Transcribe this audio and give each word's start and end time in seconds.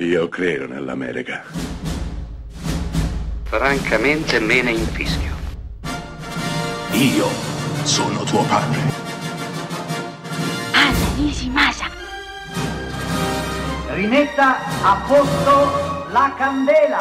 Io 0.00 0.28
credo 0.28 0.68
nell'America. 0.68 1.42
Francamente 3.42 4.38
me 4.38 4.62
ne 4.62 4.70
infischio. 4.70 5.34
Io 6.92 7.26
sono 7.82 8.22
tuo 8.22 8.44
padre. 8.44 8.78
Anna 10.72 11.14
Nishimasa. 11.16 11.86
Rimetta 13.94 14.58
a 14.84 15.04
posto 15.04 16.12
la 16.12 16.32
candela. 16.38 17.00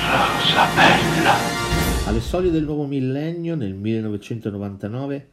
Rosa 0.00 0.66
bella. 0.74 1.34
Alle 2.06 2.20
soglie 2.22 2.50
del 2.50 2.64
nuovo 2.64 2.86
millennio, 2.86 3.54
nel 3.54 3.74
1999, 3.74 5.30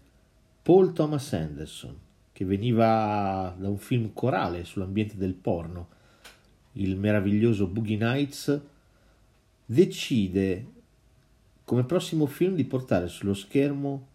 Paul 0.61 0.91
Thomas 0.91 1.31
Anderson, 1.31 2.02
che 2.33 2.45
veniva 2.45 3.55
da 3.57 3.69
un 3.69 3.77
film 3.77 4.11
corale 4.13 4.65
sull'ambiente 4.65 5.15
del 5.15 5.35
porno, 5.35 5.87
il 6.73 6.97
meraviglioso 6.97 7.67
Boogie 7.67 7.97
Nights, 7.97 8.61
decide 9.65 10.65
come 11.63 11.85
prossimo 11.85 12.25
film 12.25 12.55
di 12.55 12.65
portare 12.65 13.07
sullo 13.07 13.33
schermo 13.33 14.07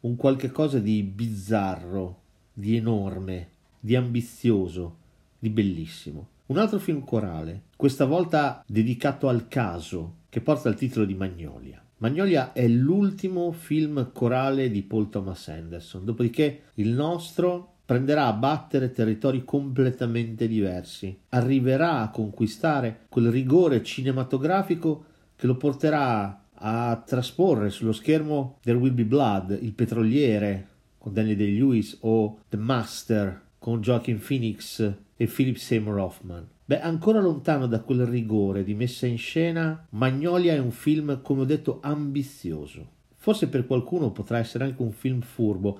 un 0.00 0.16
qualche 0.16 0.50
cosa 0.50 0.78
di 0.78 1.02
bizzarro, 1.02 2.20
di 2.52 2.76
enorme, 2.76 3.48
di 3.80 3.96
ambizioso, 3.96 4.96
di 5.38 5.48
bellissimo. 5.48 6.28
Un 6.46 6.58
altro 6.58 6.78
film 6.78 7.02
corale, 7.02 7.62
questa 7.76 8.04
volta 8.04 8.62
dedicato 8.66 9.28
al 9.28 9.48
caso, 9.48 10.16
che 10.28 10.40
porta 10.40 10.68
il 10.68 10.74
titolo 10.74 11.06
di 11.06 11.14
Magnolia. 11.14 11.81
Magnolia 12.02 12.52
è 12.52 12.66
l'ultimo 12.66 13.52
film 13.52 14.10
corale 14.12 14.72
di 14.72 14.82
Paul 14.82 15.08
Thomas 15.08 15.46
Anderson, 15.46 16.04
dopodiché 16.04 16.62
il 16.74 16.88
nostro 16.88 17.74
prenderà 17.84 18.26
a 18.26 18.32
battere 18.32 18.90
territori 18.90 19.44
completamente 19.44 20.48
diversi, 20.48 21.16
arriverà 21.28 22.00
a 22.00 22.10
conquistare 22.10 23.02
quel 23.08 23.30
rigore 23.30 23.84
cinematografico 23.84 25.04
che 25.36 25.46
lo 25.46 25.56
porterà 25.56 26.46
a 26.54 27.00
trasporre 27.06 27.70
sullo 27.70 27.92
schermo 27.92 28.58
There 28.62 28.78
Will 28.78 28.94
Be 28.94 29.04
Blood, 29.04 29.56
Il 29.62 29.72
petroliere 29.72 30.66
con 30.98 31.12
Daniel 31.12 31.36
Day-Lewis 31.36 31.98
o 32.00 32.40
The 32.48 32.56
Master 32.56 33.40
con 33.60 33.80
Joaquin 33.80 34.18
Phoenix 34.18 34.92
e 35.16 35.26
Philip 35.26 35.54
Seymour 35.54 35.98
Hoffman. 35.98 36.48
Beh, 36.72 36.80
ancora 36.80 37.20
lontano 37.20 37.66
da 37.66 37.80
quel 37.80 38.06
rigore 38.06 38.64
di 38.64 38.72
messa 38.72 39.06
in 39.06 39.18
scena, 39.18 39.88
Magnolia 39.90 40.54
è 40.54 40.58
un 40.58 40.70
film, 40.70 41.20
come 41.20 41.42
ho 41.42 41.44
detto, 41.44 41.80
ambizioso. 41.82 42.88
Forse 43.14 43.48
per 43.48 43.66
qualcuno 43.66 44.10
potrà 44.10 44.38
essere 44.38 44.64
anche 44.64 44.80
un 44.80 44.92
film 44.92 45.20
furbo, 45.20 45.78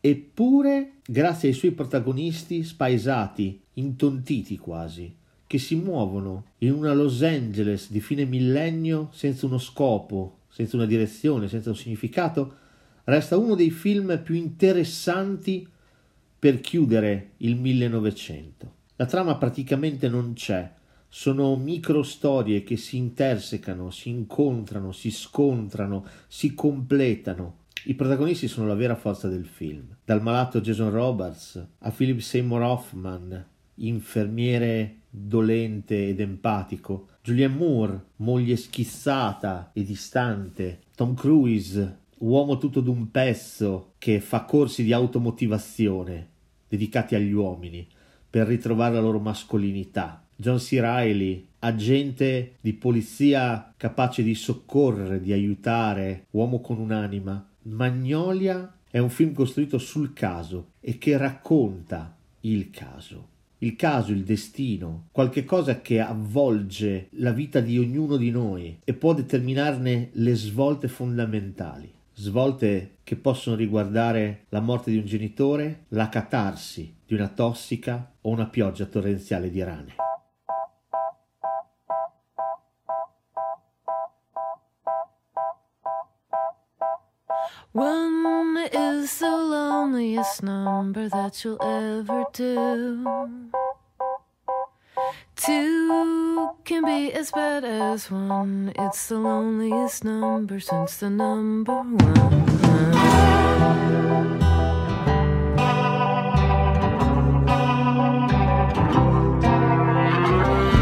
eppure, 0.00 0.94
grazie 1.06 1.50
ai 1.50 1.54
suoi 1.54 1.70
protagonisti 1.70 2.64
spaesati, 2.64 3.60
intontiti 3.74 4.58
quasi, 4.58 5.14
che 5.46 5.58
si 5.58 5.76
muovono 5.76 6.46
in 6.58 6.72
una 6.72 6.92
Los 6.94 7.22
Angeles 7.22 7.92
di 7.92 8.00
fine 8.00 8.24
millennio 8.24 9.10
senza 9.12 9.46
uno 9.46 9.58
scopo, 9.58 10.38
senza 10.48 10.74
una 10.74 10.86
direzione, 10.86 11.46
senza 11.46 11.68
un 11.68 11.76
significato, 11.76 12.54
resta 13.04 13.36
uno 13.36 13.54
dei 13.54 13.70
film 13.70 14.20
più 14.20 14.34
interessanti 14.34 15.64
per 16.36 16.60
chiudere 16.60 17.34
il 17.36 17.54
1900. 17.54 18.82
La 18.96 19.06
trama 19.06 19.36
praticamente 19.38 20.08
non 20.08 20.34
c'è, 20.34 20.72
sono 21.08 21.56
micro 21.56 22.04
storie 22.04 22.62
che 22.62 22.76
si 22.76 22.96
intersecano, 22.96 23.90
si 23.90 24.08
incontrano, 24.08 24.92
si 24.92 25.10
scontrano, 25.10 26.06
si 26.28 26.54
completano. 26.54 27.62
I 27.86 27.94
protagonisti 27.94 28.46
sono 28.46 28.68
la 28.68 28.74
vera 28.74 28.94
forza 28.94 29.26
del 29.28 29.46
film, 29.46 29.96
dal 30.04 30.22
malato 30.22 30.60
Jason 30.60 30.90
Roberts 30.90 31.66
a 31.78 31.90
Philip 31.90 32.20
Seymour 32.20 32.62
Hoffman, 32.62 33.44
infermiere 33.76 34.98
dolente 35.10 36.06
ed 36.06 36.20
empatico, 36.20 37.08
Julianne 37.20 37.56
Moore, 37.56 38.04
moglie 38.16 38.54
schizzata 38.54 39.70
e 39.72 39.82
distante, 39.82 40.82
Tom 40.94 41.14
Cruise, 41.14 41.98
uomo 42.18 42.58
tutto 42.58 42.80
d'un 42.80 43.10
pezzo 43.10 43.94
che 43.98 44.20
fa 44.20 44.44
corsi 44.44 44.84
di 44.84 44.92
automotivazione 44.92 46.28
dedicati 46.68 47.16
agli 47.16 47.32
uomini 47.32 47.86
per 48.34 48.48
ritrovare 48.48 48.94
la 48.96 49.00
loro 49.00 49.20
mascolinità. 49.20 50.20
John 50.34 50.58
C. 50.58 50.70
Reilly, 50.80 51.46
agente 51.60 52.54
di 52.60 52.72
polizia 52.72 53.72
capace 53.76 54.24
di 54.24 54.34
soccorrere, 54.34 55.20
di 55.20 55.32
aiutare, 55.32 56.26
uomo 56.30 56.58
con 56.58 56.78
un'anima. 56.78 57.46
Magnolia 57.62 58.74
è 58.90 58.98
un 58.98 59.08
film 59.08 59.34
costruito 59.34 59.78
sul 59.78 60.12
caso 60.14 60.70
e 60.80 60.98
che 60.98 61.16
racconta 61.16 62.16
il 62.40 62.70
caso. 62.70 63.28
Il 63.58 63.76
caso, 63.76 64.10
il 64.10 64.24
destino, 64.24 65.04
qualche 65.12 65.44
cosa 65.44 65.80
che 65.80 66.00
avvolge 66.00 67.10
la 67.10 67.30
vita 67.30 67.60
di 67.60 67.78
ognuno 67.78 68.16
di 68.16 68.32
noi 68.32 68.80
e 68.82 68.94
può 68.94 69.14
determinarne 69.14 70.08
le 70.10 70.34
svolte 70.34 70.88
fondamentali 70.88 71.88
svolte 72.14 72.98
che 73.02 73.16
possono 73.16 73.56
riguardare 73.56 74.46
la 74.50 74.60
morte 74.60 74.90
di 74.90 74.98
un 74.98 75.04
genitore, 75.04 75.84
la 75.88 76.08
catarsi 76.08 76.96
di 77.04 77.14
una 77.14 77.28
tossica 77.28 78.14
o 78.20 78.30
una 78.30 78.46
pioggia 78.46 78.86
torrenziale 78.86 79.50
di 79.50 79.62
rane. 79.62 79.94
One 87.76 88.68
is 88.72 89.18
the 89.18 89.26
loneliest 89.26 90.42
number 90.42 91.08
that 91.08 91.42
you'll 91.42 91.60
ever 91.60 92.24
do. 92.32 93.63
Two 95.44 96.48
can 96.64 96.84
be 96.86 97.12
as 97.12 97.30
bad 97.30 97.64
as 97.64 98.10
one. 98.10 98.72
It's 98.78 99.08
the 99.08 99.16
loneliest 99.16 100.02
number 100.02 100.58
since 100.58 100.96
the 100.96 101.10
number 101.10 101.74
one. 101.74 101.98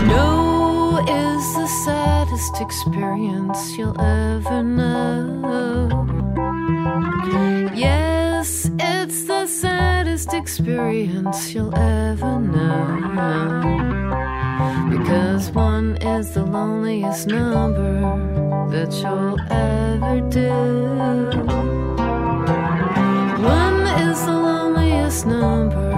No 0.07 0.99
is 1.09 1.55
the 1.57 1.67
saddest 1.85 2.61
experience 2.61 3.77
you'll 3.77 4.01
ever 4.01 4.63
know. 4.63 6.07
Yes, 7.75 8.71
it's 8.79 9.25
the 9.25 9.49
saddest 9.49 10.33
experience 10.33 11.53
you'll 11.53 11.75
ever 11.75 12.39
know. 12.39 13.62
Is 16.19 16.35
the 16.35 16.45
loneliest 16.45 17.27
number 17.27 18.03
that 18.71 18.93
you'll 19.03 19.41
ever 19.51 20.21
do. 20.29 20.51
One 23.43 23.81
is 24.07 24.19
the 24.27 24.33
loneliest 24.33 25.27
number 25.27 25.91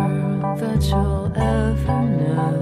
that 0.61 0.83
you'll 0.89 1.33
ever 1.37 2.01
know. 2.21 2.55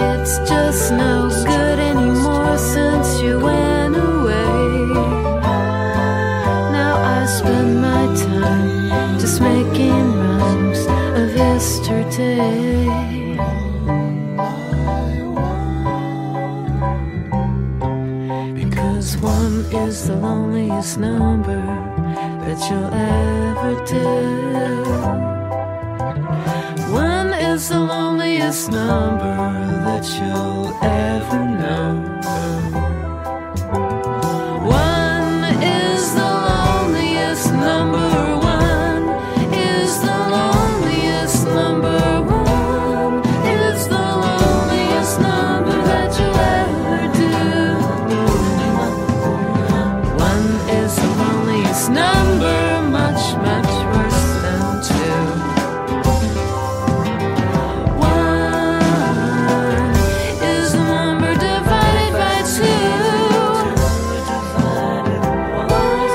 It's 0.00 0.38
just 0.48 0.92
no 0.92 1.28
is 19.90 20.06
the 20.06 20.14
loneliest 20.14 20.98
number 20.98 21.60
that 22.44 22.60
you'll 22.70 22.94
ever 22.94 23.72
do. 23.86 24.06
One 26.94 27.32
is 27.32 27.68
the 27.70 27.80
loneliest 27.80 28.70
number 28.70 29.36
that 29.86 30.04
you'll 30.16 30.72
ever 30.80 31.42
know. 31.60 32.79
this 51.70 51.88
number 51.88 52.82
much, 52.90 53.36
much 53.36 53.72
worse 53.94 54.24
than 54.42 54.82
two. 54.90 55.22
One 57.96 58.82
is 60.52 60.72
the 60.72 60.82
number 60.82 61.32
divided 61.34 62.12
by 62.22 62.38
two. 62.56 62.90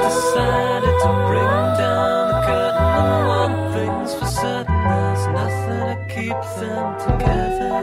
Decided 0.04 0.96
to 1.04 1.10
bring 1.28 1.64
down 1.80 2.24
the 2.32 2.38
curtain 2.48 3.00
one 3.40 3.56
thing's 3.74 4.12
for 4.14 4.28
certain. 4.28 4.80
There's 4.90 5.26
nothing 5.40 5.84
to 5.88 5.96
keep 6.14 6.40
them 6.60 6.86
together. 7.08 7.76